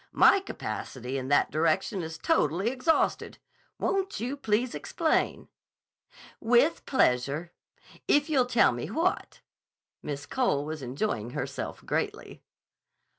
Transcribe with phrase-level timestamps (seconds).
[0.13, 3.37] My capacity in that direction is totally exhausted.
[3.77, 5.47] Won't you please explain?"
[6.39, 7.51] "With pleasure.
[8.07, 9.41] If you'll tell me what."
[10.01, 12.41] Miss Cole was enjoying herself greatly.